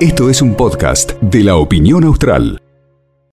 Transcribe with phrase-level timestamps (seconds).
[0.00, 2.60] Esto es un podcast de la opinión austral.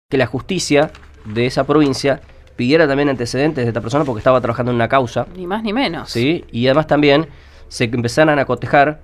[0.10, 0.92] Que la justicia
[1.26, 2.22] de esa provincia
[2.56, 5.28] pidiera también antecedentes de esta persona porque estaba trabajando en una causa.
[5.36, 6.10] Ni más ni menos.
[6.10, 6.46] ¿sí?
[6.52, 7.28] Y además también
[7.68, 9.02] se empezaran a cotejar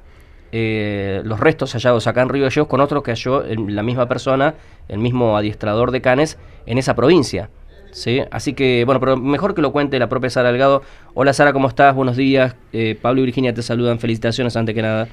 [0.52, 4.08] eh, los restos hallados acá en Río Gallegos con otros que halló el- la misma
[4.08, 4.56] persona,
[4.88, 7.50] el mismo adiestrador de canes en esa provincia.
[7.92, 8.22] ¿Sí?
[8.32, 10.82] Así que, bueno, pero mejor que lo cuente la propia Sara Delgado.
[11.14, 11.96] Hola Sara, ¿cómo estás?
[11.96, 12.56] Buenos días.
[12.74, 14.00] Eh, Pablo y Virginia te saludan.
[14.00, 15.08] Felicitaciones antes que nada.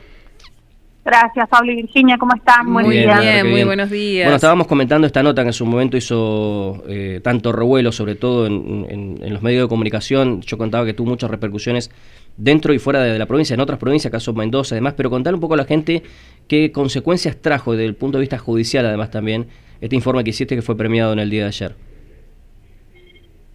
[1.05, 2.67] Gracias, Pablo y Virginia, ¿cómo están?
[2.69, 3.21] Muy día.
[3.21, 4.27] bien, muy buenos días.
[4.27, 8.45] Bueno, estábamos comentando esta nota que en su momento hizo eh, tanto revuelo, sobre todo
[8.49, 10.41] en, en- en los medios de comunicación.
[10.41, 11.93] Yo contaba que tuvo muchas repercusiones
[12.37, 15.09] dentro y fuera de, de la provincia, en otras provincias, caso Mendoza y demás, pero
[15.09, 16.03] contar un poco a la gente
[16.49, 19.47] qué consecuencias trajo desde el punto de vista judicial, además también,
[19.81, 21.77] este informe que hiciste que fue premiado en el día de ayer.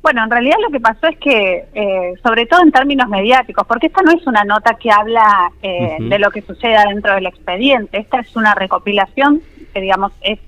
[0.01, 3.87] Bueno, en realidad lo que pasó es que, eh, sobre todo en términos mediáticos, porque
[3.87, 7.99] esta no es una nota que habla eh, de lo que sucede dentro del expediente,
[7.99, 9.41] esta es una recopilación
[9.73, 10.39] que, digamos, es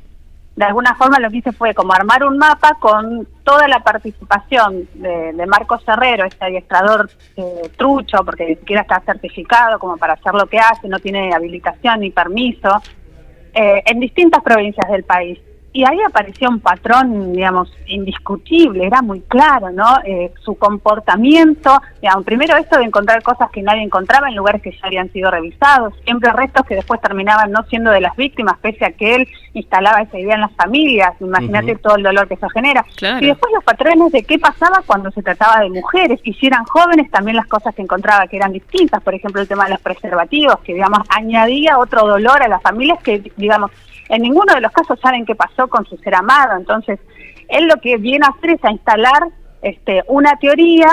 [0.55, 4.87] de alguna forma lo que hice fue como armar un mapa con toda la participación
[4.93, 10.13] de, de Marcos Herrero, este adiestrador eh, trucho, porque ni siquiera está certificado como para
[10.13, 12.69] hacer lo que hace, no tiene habilitación ni permiso,
[13.53, 15.39] eh, en distintas provincias del país.
[15.75, 19.97] Y ahí apareció un patrón, digamos, indiscutible, era muy claro, ¿no?
[20.05, 24.71] Eh, su comportamiento, digamos, primero esto de encontrar cosas que nadie encontraba en lugares que
[24.71, 28.85] ya habían sido revisados, siempre restos que después terminaban no siendo de las víctimas, pese
[28.85, 32.49] a que él instalaba esa idea en las familias, imagínate todo el dolor que eso
[32.49, 32.85] genera.
[32.95, 33.25] Claro.
[33.25, 36.65] Y después los patrones de qué pasaba cuando se trataba de mujeres, y si eran
[36.65, 39.81] jóvenes también las cosas que encontraba que eran distintas, por ejemplo el tema de los
[39.81, 43.71] preservativos, que digamos añadía otro dolor a las familias que digamos
[44.15, 46.99] en ninguno de los casos saben qué pasó con su ser amado, entonces
[47.49, 49.23] él lo que viene a hacer es a instalar
[49.61, 50.87] este, una teoría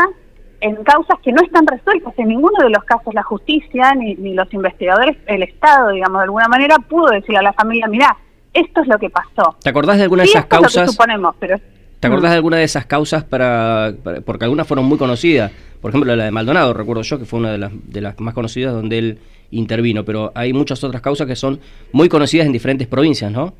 [0.60, 2.12] en causas que no están resueltas.
[2.18, 6.24] En ninguno de los casos la justicia ni, ni los investigadores, el Estado, digamos, de
[6.24, 8.16] alguna manera pudo decirle a la familia, mirá,
[8.52, 9.56] esto es lo que pasó.
[9.62, 10.90] ¿Te acordás de alguna Sí, de esas esto es lo que causas?
[10.92, 11.56] suponemos, pero
[12.00, 15.52] ¿Te acordás de alguna de esas causas para, para- porque algunas fueron muy conocidas?
[15.82, 18.32] Por ejemplo, la de Maldonado, recuerdo yo, que fue una de las, de las más
[18.34, 19.18] conocidas donde él
[19.50, 21.60] intervino, pero hay muchas otras causas que son
[21.92, 23.52] muy conocidas en diferentes provincias, ¿no?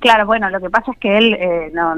[0.00, 1.96] Claro, bueno, lo que pasa es que él, eh, no,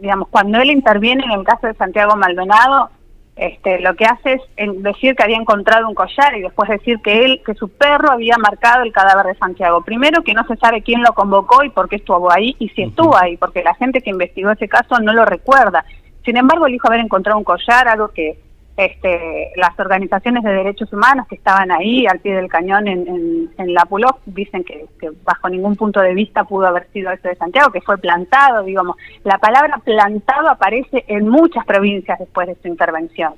[0.00, 2.90] digamos, cuando él interviene en el caso de Santiago Maldonado,
[3.36, 7.24] este, lo que hace es decir que había encontrado un collar y después decir que
[7.24, 9.82] él, que su perro había marcado el cadáver de Santiago.
[9.82, 12.82] Primero que no se sabe quién lo convocó y por qué estuvo ahí y si
[12.82, 15.84] estuvo ahí, porque la gente que investigó ese caso no lo recuerda.
[16.24, 18.38] Sin embargo, él dijo haber encontrado un collar, algo que
[18.84, 23.74] este, las organizaciones de derechos humanos que estaban ahí al pie del cañón en, en,
[23.74, 24.86] la PULOC dicen que,
[25.22, 28.96] bajo ningún punto de vista pudo haber sido eso de Santiago, que fue plantado, digamos.
[29.22, 33.34] La palabra plantado aparece en muchas provincias después de su intervención.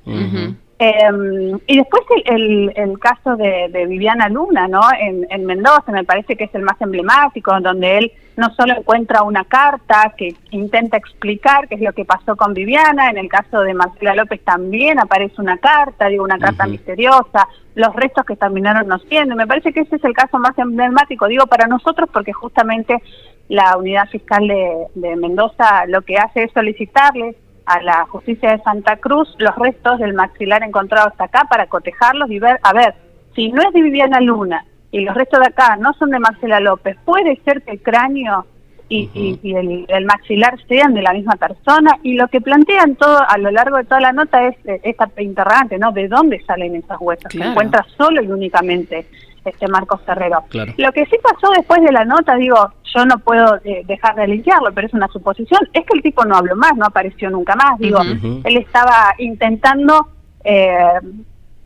[0.85, 4.81] Eh, y después el, el, el caso de, de Viviana Luna, ¿no?
[4.99, 9.23] En, en Mendoza, me parece que es el más emblemático, donde él no solo encuentra
[9.23, 13.61] una carta que intenta explicar qué es lo que pasó con Viviana, en el caso
[13.61, 18.85] de Marcela López también aparece una carta, digo, una carta misteriosa, los restos que terminaron
[18.87, 19.35] no siendo.
[19.35, 23.01] Me parece que ese es el caso más emblemático, digo, para nosotros, porque justamente
[23.47, 28.63] la unidad fiscal de, de Mendoza lo que hace es solicitarles a la justicia de
[28.63, 32.93] Santa Cruz los restos del maxilar encontrado hasta acá para cotejarlos y ver, a ver,
[33.35, 36.59] si no es de Viviana Luna y los restos de acá no son de Marcela
[36.59, 38.45] López, puede ser que el cráneo
[38.89, 42.95] y, y- y el, el maxilar sean de la misma persona y lo que plantean
[42.95, 45.91] todo a lo largo de toda la nota es eh, esta interrogante, ¿no?
[45.93, 47.31] ¿De dónde salen esos huesos?
[47.31, 49.07] Se encuentra solo y únicamente
[49.45, 50.43] este Marcos Ferrero.
[50.49, 50.73] Claro.
[50.77, 52.55] Lo que sí pasó después de la nota, digo,
[52.95, 56.25] yo no puedo eh, dejar de limpiarlo, pero es una suposición, es que el tipo
[56.25, 57.77] no habló más, no apareció nunca más.
[57.79, 60.07] Digo, él estaba intentando
[60.43, 60.99] eh,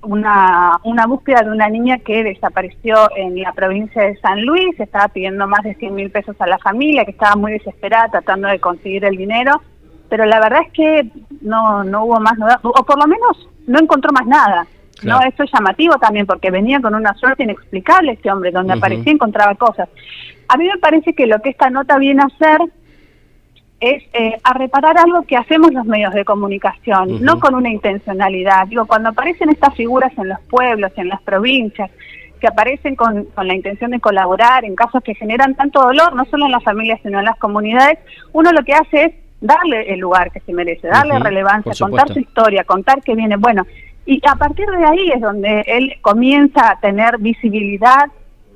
[0.01, 5.09] una, una búsqueda de una niña que desapareció en la provincia de San Luis, estaba
[5.09, 8.59] pidiendo más de 100 mil pesos a la familia, que estaba muy desesperada tratando de
[8.59, 9.61] conseguir el dinero,
[10.09, 11.11] pero la verdad es que
[11.41, 14.67] no, no hubo más novedad, o por lo menos no encontró más nada.
[14.99, 15.21] Claro.
[15.21, 18.79] No, eso es llamativo también porque venía con una suerte inexplicable este hombre, donde Ujú.
[18.79, 19.89] aparecía y encontraba cosas.
[20.47, 22.61] A mí me parece que lo que esta nota viene a hacer
[23.79, 28.67] es eh, a reparar algo que hacemos los medios de comunicación, no con una intencionalidad.
[28.67, 31.91] Digo, cuando aparecen estas figuras en los pueblos, en las provincias,
[32.39, 36.25] que aparecen con, con la intención de colaborar en casos que generan tanto dolor, no
[36.25, 37.99] solo en las familias, sino en las comunidades,
[38.33, 42.19] uno lo que hace es darle el lugar que se merece, darle relevancia, contar su
[42.19, 43.37] historia, contar que viene.
[43.37, 43.65] Bueno,
[44.07, 48.05] y a partir de ahí es donde él comienza a tener visibilidad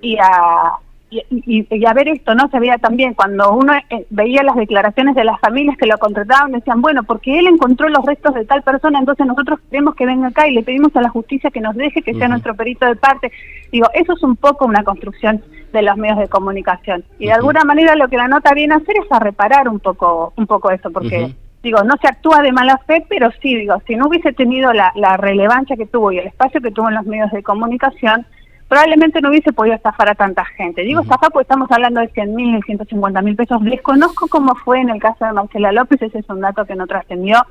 [0.01, 0.77] y a,
[1.11, 2.49] y, y, a ver esto, ¿no?
[2.49, 6.53] Se veía también cuando uno eh, veía las declaraciones de las familias que lo contrataban,
[6.53, 10.29] decían, bueno, porque él encontró los restos de tal persona, entonces nosotros queremos que venga
[10.29, 12.95] acá y le pedimos a la justicia que nos deje que sea nuestro perito de
[12.95, 13.29] parte.
[13.73, 15.43] Digo, eso es un poco una construcción
[15.73, 17.03] de los medios de comunicación.
[17.19, 19.81] Y de alguna manera lo que la nota viene a hacer es a reparar un
[19.81, 23.81] poco, un poco eso, porque digo, no se actúa de mala fe, pero sí, digo,
[23.87, 26.95] si no hubiese tenido la, la relevancia que tuvo y el espacio que tuvo en
[26.95, 28.25] los medios de comunicación,
[28.71, 30.83] probablemente no hubiese podido estafar a tanta gente.
[30.83, 33.61] Digo estafar porque estamos hablando de 100 mil, 150 mil pesos.
[33.63, 36.87] Desconozco cómo fue en el caso de Marcela López, ese es un dato que no
[36.87, 37.45] trascendió.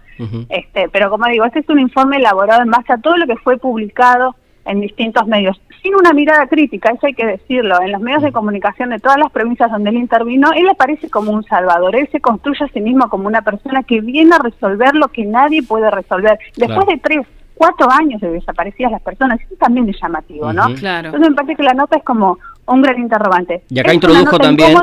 [0.49, 3.37] este, pero como digo, este es un informe elaborado en base a todo lo que
[3.37, 4.35] fue publicado
[4.65, 7.81] en distintos medios, sin una mirada crítica, eso hay que decirlo.
[7.81, 11.33] En los medios de comunicación de todas las provincias donde él intervino, él aparece como
[11.33, 14.95] un salvador, él se construye a sí mismo como una persona que viene a resolver
[14.95, 16.39] lo que nadie puede resolver.
[16.57, 20.75] Después de tres, cuatro años de desaparecidas las personas, eso también es llamativo, ¿no?
[20.75, 21.09] Claro.
[21.09, 23.63] Entonces me parece que la nota es como un gran interrogante.
[23.69, 24.77] Y acá introdujo también...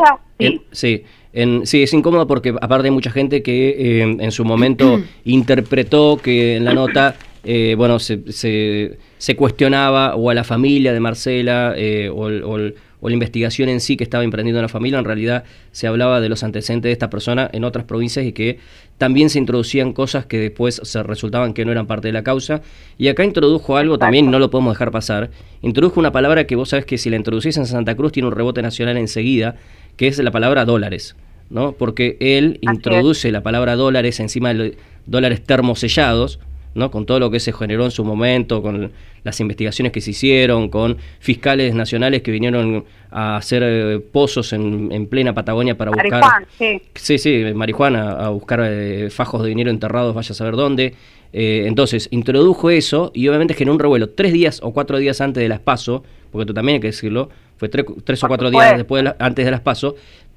[0.72, 1.04] sí.
[1.34, 6.18] En, sí, es incómodo porque aparte hay mucha gente que eh, en su momento interpretó
[6.18, 7.16] que en la nota,
[7.50, 12.60] eh, bueno, se, se, se, cuestionaba o a la familia de Marcela eh, o, o,
[13.00, 16.28] o la investigación en sí que estaba emprendiendo la familia, en realidad se hablaba de
[16.28, 18.60] los antecedentes de esta persona en otras provincias y que
[18.98, 22.62] también se introducían cosas que después se resultaban que no eran parte de la causa.
[22.98, 26.68] Y acá introdujo algo también, no lo podemos dejar pasar, introdujo una palabra que vos
[26.68, 29.56] sabés que si la introducís en Santa Cruz tiene un rebote nacional enseguida,
[29.96, 31.16] que es la palabra dólares.
[31.50, 31.72] ¿no?
[31.72, 36.40] Porque él introduce la palabra dólares encima de dólares termosellados,
[36.78, 36.92] ¿no?
[36.92, 38.92] con todo lo que se generó en su momento, con
[39.24, 45.08] las investigaciones que se hicieron, con fiscales nacionales que vinieron a hacer eh, pozos en,
[45.08, 46.46] plena Patagonia para buscar...
[46.58, 46.82] sí.
[46.94, 50.94] Sí, sí, marihuana, a buscar eh, fajos de dinero enterrados, vaya a saber dónde.
[51.34, 55.42] Eh, entonces, introdujo eso y obviamente generó un revuelo tres días o cuatro días antes
[55.42, 57.86] de las PASO, porque tú también hay que decirlo, fue tres,
[58.24, 59.96] o cuatro días después antes de las PASO,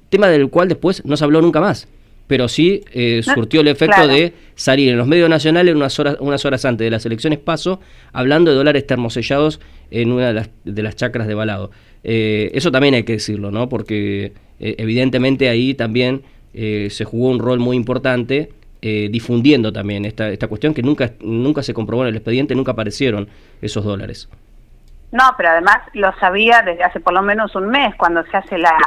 [0.09, 1.87] tema del cual después no se habló nunca más
[2.31, 6.45] pero sí eh, surtió el efecto de salir en los medios nacionales unas horas, unas
[6.45, 7.81] horas antes de las elecciones paso,
[8.13, 11.71] hablando de dólares termosellados en una de las, de las chacras de balado.
[12.05, 13.67] Eh, eso también hay que decirlo, ¿no?
[13.67, 14.31] Porque
[14.61, 16.23] eh, evidentemente ahí también
[16.53, 21.73] se jugó un rol muy importante difundiendo también esta, esta cuestión que nunca, nunca se
[21.73, 23.27] comprobó en el expediente, nunca aparecieron
[23.61, 24.29] esos dólares.
[25.11, 28.57] No, pero además lo sabía desde hace por lo menos un mes, cuando se hace
[28.57, 28.77] la,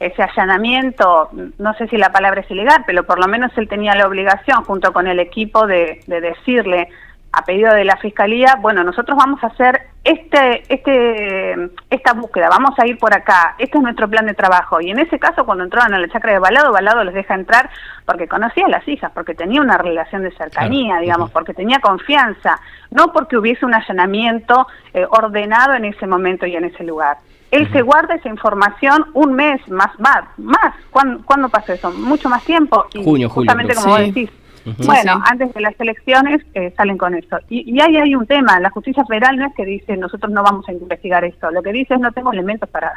[0.00, 3.94] ese allanamiento, no sé si la palabra es ilegal, pero por lo menos él tenía
[3.94, 6.88] la obligación, junto con el equipo, de, decirle
[7.38, 12.76] a pedido de la fiscalía, bueno, nosotros vamos a hacer este, este, esta búsqueda, vamos
[12.78, 14.80] a ir por acá, este es nuestro plan de trabajo.
[14.80, 17.70] Y en ese caso, cuando entraron a la chacra de Balado, Balado les deja entrar
[18.04, 22.58] porque conocía a las hijas, porque tenía una relación de cercanía, digamos, porque tenía confianza,
[22.90, 27.18] no porque hubiese un allanamiento eh, ordenado en ese momento y en ese lugar.
[27.50, 30.74] Él se guarda esa información un mes más, más, más.
[30.90, 31.90] ¿Cuándo, ¿cuándo pasa eso?
[31.92, 32.86] Mucho más tiempo.
[32.92, 34.30] Y Junio, justamente como vos decís.
[34.64, 37.38] Bueno, antes de las elecciones eh, salen con eso.
[37.48, 38.60] Y, y ahí hay un tema.
[38.60, 41.50] La justicia federal no es que dice nosotros no vamos a investigar esto.
[41.50, 42.92] Lo que dice es no tengo elementos para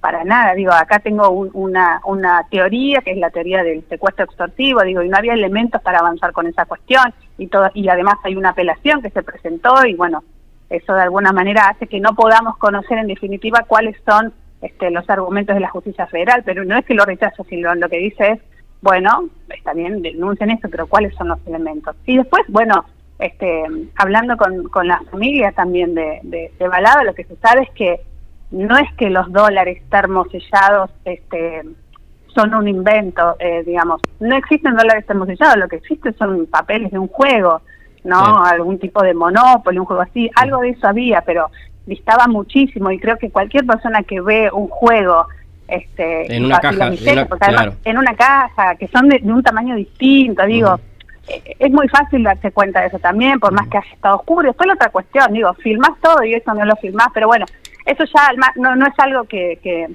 [0.00, 0.54] para nada.
[0.54, 4.82] Digo, acá tengo una, una teoría que es la teoría del secuestro extorsivo.
[4.82, 7.12] Digo, y no había elementos para avanzar con esa cuestión.
[7.38, 10.24] Y, todo, y además hay una apelación que se presentó y bueno,
[10.68, 14.32] eso de alguna manera hace que no podamos conocer en definitiva cuáles son
[14.62, 17.88] este, los argumentos de la justicia federal, pero no es que lo rechazo, sino lo
[17.88, 18.40] que dice es,
[18.82, 21.96] bueno, está bien, denuncien esto, pero cuáles son los elementos.
[22.06, 22.84] Y después, bueno,
[23.18, 23.64] este,
[23.96, 27.70] hablando con, con la familia también de, de, de Balado, lo que se sabe es
[27.70, 28.00] que
[28.50, 31.62] no es que los dólares termosellados este,
[32.34, 36.98] son un invento, eh, digamos, no existen dólares termosellados, lo que existe son papeles de
[36.98, 37.60] un juego.
[38.04, 38.42] ¿no?
[38.44, 41.50] Algún tipo de Monopoly, un juego así, algo de eso había, pero
[41.86, 45.26] distaba muchísimo y creo que cualquier persona que ve un juego
[45.70, 46.90] este en una caja,
[47.84, 50.78] en, una caja que son de, un tamaño distinto, digo,
[51.28, 54.48] eh, es muy fácil darse cuenta de eso también, por más que haya estado oscuro.
[54.48, 57.46] Después la otra cuestión, digo, filmás todo y eso no lo filmás, pero bueno,
[57.86, 59.88] eso ya no, no es algo que, que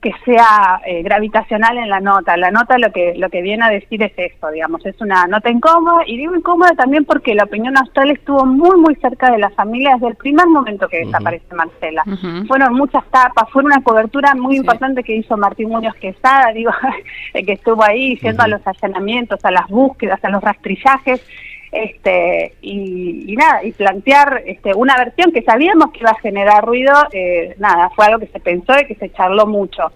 [0.00, 2.36] que sea eh, gravitacional en la nota.
[2.36, 5.50] La nota lo que lo que viene a decir es esto, digamos, es una nota
[5.50, 9.50] incómoda y digo incómoda también porque la opinión austral estuvo muy muy cerca de la
[9.50, 12.04] familia desde el primer momento que desaparece Marcela.
[12.46, 16.70] Fueron muchas tapas, fue una cobertura muy importante que hizo Martín Muñoz Quesada, digo,
[17.32, 21.24] que estuvo ahí yendo a los allanamientos, a las búsquedas, a los rastrillajes
[21.72, 26.92] este y, nada y plantear este, una versión que sabíamos que iba a generar ruido
[27.12, 29.92] eh, nada fue algo que se pensó y que se charló mucho.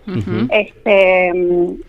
[0.51, 1.33] Este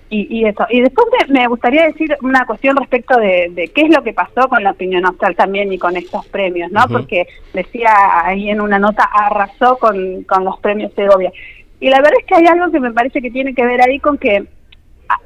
[0.09, 0.65] y, eso.
[0.69, 4.63] Y después me, gustaría decir una cuestión respecto de, qué es lo que pasó con
[4.63, 7.91] la opinión austral también y con estos premios no porque decía
[8.23, 11.31] ahí en una nota arrasó con, con los premios Segovia.
[11.79, 13.99] Y la verdad es que hay algo que me parece que tiene que ver ahí
[13.99, 14.45] con que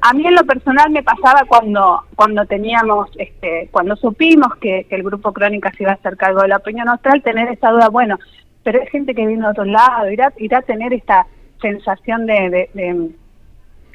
[0.00, 5.02] a, mí en lo personal me pasaba cuando cuando teníamos, este, cuando supimos que, el
[5.02, 8.18] grupo Crónica se iba a hacer cargo de la opinión austral, tener esa duda, bueno,
[8.62, 11.26] pero hay gente que viene de otro lado, irá, irá a tener esta
[11.60, 13.10] sensación de, de,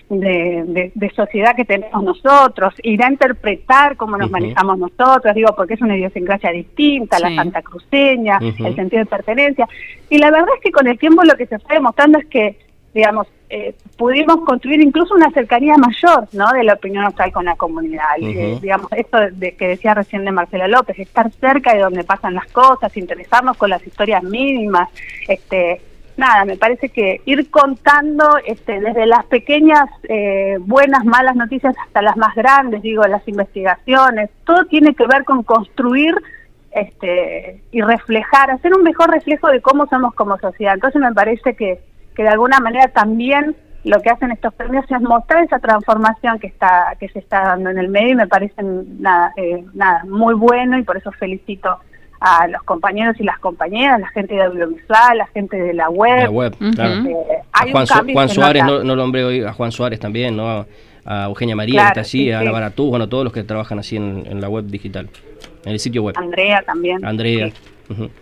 [0.10, 5.82] de, sociedad que tenemos nosotros, irá a interpretar cómo nos manejamos nosotros, digo, porque es
[5.82, 9.68] una idiosincrasia distinta, la santa cruceña, el sentido de pertenencia.
[10.10, 12.58] Y la verdad es que con el tiempo lo que se fue demostrando es que,
[12.94, 17.56] digamos, eh, pudimos construir incluso una cercanía mayor, ¿no?, de la opinión social con la
[17.56, 18.16] comunidad.
[18.18, 22.48] digamos, esto de, que decía recién de Marcela López, estar cerca de donde pasan las
[22.48, 24.90] cosas, interesarnos con las historias mínimas,
[25.28, 25.82] este
[26.18, 32.02] nada, me parece que ir contando este, desde las pequeñas eh, buenas, malas noticias hasta
[32.02, 36.16] las más grandes, digo, las investigaciones, todo tiene que ver con construir
[36.72, 40.76] este, y reflejar, hacer un mejor reflejo de cómo somos como sociedad.
[40.76, 41.80] Entonces me parece que,
[42.16, 46.48] que de alguna manera también lo que hacen estos premios es mostrar esa transformación que
[46.48, 50.36] está que se está dando en el medio y me parece nada, eh, nada muy
[50.36, 51.80] bueno y por eso felicito
[52.22, 56.26] a los compañeros y las compañeras, la gente de audiovisual, la gente de la web.
[56.26, 57.04] La web, claro.
[57.72, 60.68] Juan, Juan Suárez, no, lo nombré hoy, a Juan Suárez también, ¿no?
[61.04, 63.96] A Eugenia María, que está allí, a Ana Baratú, bueno, todos los que trabajan así
[63.96, 65.10] en, la web digital,
[65.66, 66.16] en el sitio web.
[66.16, 67.04] Andrea también.
[67.04, 67.50] Andrea.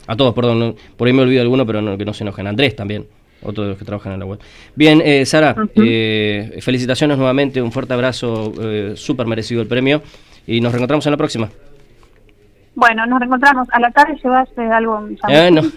[0.08, 2.48] A todos, perdón, por ahí me olvido alguno, pero no, que no se enojen.
[2.48, 3.06] Andrés también,
[3.44, 4.40] otro de los que trabajan en la web.
[4.76, 10.02] Bien, eh, Sara, eh, felicitaciones nuevamente, un fuerte abrazo, eh, súper merecido el premio,
[10.48, 11.50] y nos reencontramos en la próxima.
[12.80, 13.68] Bueno, nos reencontramos.
[13.74, 15.06] A la tarde llevaste algo.
[15.28, 15.62] Eh, no.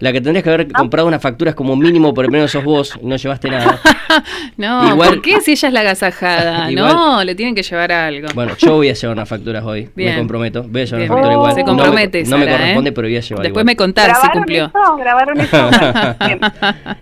[0.00, 2.98] La que tendrías que haber comprado unas facturas como mínimo, por lo menos sos vos,
[3.02, 3.78] no llevaste nada.
[4.56, 6.70] no, Igual, ¿por qué si ella es la agasajada?
[6.72, 8.28] no, le tienen que llevar algo.
[8.34, 10.64] Bueno, yo voy a llevar unas facturas hoy, me comprometo.
[10.64, 11.54] Voy a llevar una factura igual.
[11.54, 12.92] Se compromete, No me, no me corresponde, ¿eh?
[12.92, 14.66] pero voy a llevar Después me contás si cumplió.
[14.66, 14.96] Eso?
[14.96, 15.68] ¿Grabaron eso?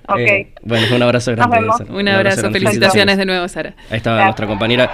[0.09, 0.19] ok.
[0.19, 1.59] Eh, bueno, un abrazo grande.
[1.89, 3.75] Un abrazo, felicitaciones de nuevo, Sara.
[3.91, 4.91] Ahí estaba nuestra compañera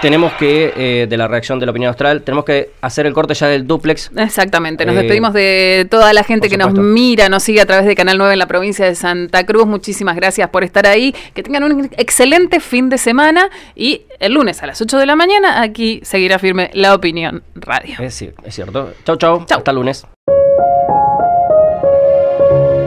[0.00, 3.34] tenemos que, eh, de la reacción de la opinión austral, tenemos que hacer el corte
[3.34, 4.10] ya del duplex.
[4.16, 7.86] Exactamente, nos eh, despedimos de toda la gente que nos mira, nos sigue a través
[7.86, 9.66] de Canal 9 en la provincia de Santa Cruz.
[9.66, 11.14] Muchísimas gracias por estar ahí.
[11.34, 15.16] Que tengan un excelente fin de semana y el lunes a las 8 de la
[15.16, 17.96] mañana aquí seguirá firme la opinión radio.
[18.00, 18.92] Es, es cierto.
[19.04, 19.44] Chau, chau.
[19.46, 19.58] Chau.
[19.58, 20.06] Hasta lunes.